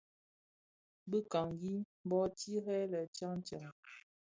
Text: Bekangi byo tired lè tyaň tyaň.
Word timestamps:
Bekangi 1.09 1.73
byo 2.07 2.21
tired 2.37 2.89
lè 2.93 3.01
tyaň 3.15 3.37
tyaň. 3.47 3.73